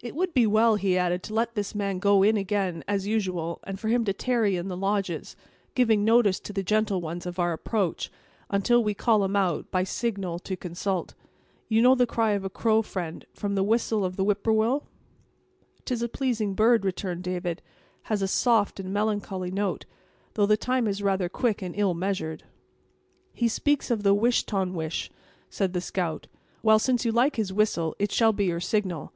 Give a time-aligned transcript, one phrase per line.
[0.00, 3.60] "It would be well," he added, "to let this man go in again, as usual,
[3.64, 5.36] and for him to tarry in the lodges,
[5.74, 8.10] giving notice to the gentle ones of our approach,
[8.48, 11.12] until we call him out, by signal, to consult.
[11.68, 14.54] You know the cry of a crow, friend, from the whistle of the whip poor
[14.54, 14.84] will?"
[15.84, 19.84] "'Tis a pleasing bird," returned David, "and has a soft and melancholy note!
[20.32, 22.44] though the time is rather quick and ill measured."
[23.34, 25.10] "He speaks of the wish ton wish,"
[25.50, 26.26] said the scout;
[26.62, 29.12] "well, since you like his whistle, it shall be your signal.